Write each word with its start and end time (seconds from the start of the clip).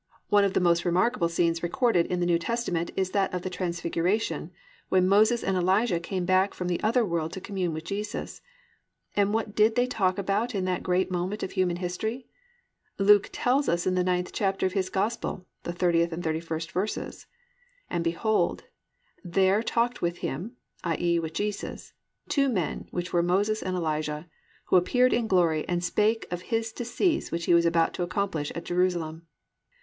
"+ 0.17 0.19
4. 0.31 0.37
One 0.37 0.43
of 0.43 0.53
the 0.53 0.59
most 0.59 0.83
remarkable 0.83 1.29
scenes 1.29 1.61
recorded 1.61 2.07
in 2.07 2.19
the 2.19 2.25
New 2.25 2.39
Testament 2.39 2.89
is 2.95 3.11
that 3.11 3.31
of 3.35 3.43
the 3.43 3.51
transfiguration, 3.51 4.49
when 4.89 5.07
Moses 5.07 5.43
and 5.43 5.55
Elijah 5.55 5.99
came 5.99 6.25
back 6.25 6.55
from 6.55 6.67
the 6.69 6.81
other 6.81 7.05
world 7.05 7.31
to 7.33 7.39
commune 7.39 7.71
with 7.71 7.83
Jesus. 7.83 8.41
And 9.15 9.31
what 9.31 9.53
did 9.53 9.75
they 9.75 9.85
talk 9.85 10.17
about 10.17 10.55
in 10.55 10.65
that 10.65 10.81
great 10.81 11.11
moment 11.11 11.43
of 11.43 11.51
human 11.51 11.75
history? 11.75 12.25
Luke 12.97 13.29
tells 13.31 13.69
us 13.69 13.85
in 13.85 13.93
the 13.93 14.03
9th 14.03 14.31
chapter 14.33 14.65
of 14.65 14.73
his 14.73 14.89
Gospel, 14.89 15.45
the 15.61 15.71
30th 15.71 16.11
and 16.11 16.23
31st 16.23 16.71
verses, 16.71 17.27
+"And 17.91 18.03
behold, 18.03 18.63
there 19.23 19.61
talked 19.61 20.01
with 20.01 20.17
Him+ 20.17 20.55
(i.e., 20.83 21.19
with 21.19 21.33
Jesus) 21.33 21.93
+two 22.27 22.49
men, 22.49 22.87
which 22.89 23.13
were 23.13 23.21
Moses 23.21 23.61
and 23.61 23.75
Elijah: 23.75 24.27
who 24.65 24.77
appeared 24.77 25.13
in 25.13 25.27
glory, 25.27 25.63
and 25.69 25.83
spake 25.83 26.25
of 26.31 26.41
His 26.49 26.71
decease 26.71 27.31
which 27.31 27.45
He 27.45 27.53
was 27.53 27.67
about 27.67 27.93
to 27.93 28.01
accomplish 28.01 28.49
at 28.55 28.65
Jerusalem." 28.65 29.27